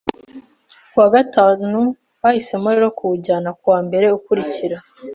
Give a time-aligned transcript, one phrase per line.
[0.91, 1.79] Ku wa gatanu,
[2.21, 4.77] bahisemo rero kuwujyana ku wa mbere ukurikira.